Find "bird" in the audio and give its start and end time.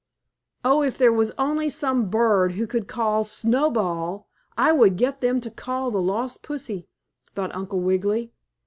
2.09-2.53